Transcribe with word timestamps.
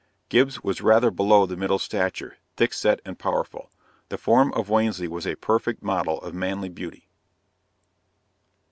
Gibbs 0.29 0.63
was 0.63 0.81
rather 0.81 1.11
below 1.11 1.45
the 1.45 1.55
middle 1.55 1.77
stature, 1.77 2.37
thick 2.57 2.73
set 2.73 3.01
and 3.05 3.19
powerful. 3.19 3.69
The 4.09 4.17
form 4.17 4.51
of 4.53 4.67
Wansley 4.67 5.07
was 5.07 5.27
a 5.27 5.35
perfect 5.35 5.83
model 5.83 6.19
of 6.21 6.33
manly 6.33 6.69
beauty. 6.69 7.07